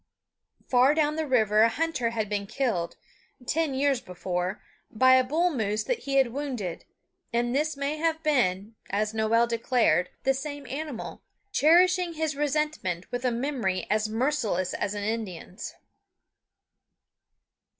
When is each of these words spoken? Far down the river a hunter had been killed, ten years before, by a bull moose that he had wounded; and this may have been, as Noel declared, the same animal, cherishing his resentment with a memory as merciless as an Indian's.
Far 0.67 0.95
down 0.95 1.15
the 1.15 1.27
river 1.27 1.61
a 1.61 1.69
hunter 1.69 2.09
had 2.09 2.27
been 2.27 2.47
killed, 2.47 2.95
ten 3.45 3.75
years 3.75 4.01
before, 4.01 4.59
by 4.89 5.13
a 5.13 5.23
bull 5.23 5.51
moose 5.51 5.83
that 5.83 5.99
he 5.99 6.15
had 6.15 6.33
wounded; 6.33 6.85
and 7.31 7.55
this 7.55 7.77
may 7.77 7.97
have 7.97 8.23
been, 8.23 8.73
as 8.89 9.13
Noel 9.13 9.45
declared, 9.45 10.09
the 10.23 10.33
same 10.33 10.65
animal, 10.65 11.21
cherishing 11.51 12.13
his 12.13 12.35
resentment 12.35 13.11
with 13.11 13.23
a 13.23 13.31
memory 13.31 13.85
as 13.91 14.09
merciless 14.09 14.73
as 14.73 14.95
an 14.95 15.03
Indian's. 15.03 15.75